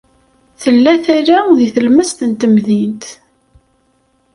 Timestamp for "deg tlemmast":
1.57-2.19